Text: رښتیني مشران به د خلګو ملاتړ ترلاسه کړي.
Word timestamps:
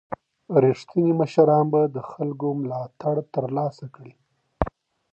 رښتیني 0.65 1.13
مشران 1.21 1.65
به 1.71 1.81
د 1.95 1.97
خلګو 2.09 2.49
ملاتړ 2.61 3.15
ترلاسه 3.35 3.85
کړي. 3.95 4.13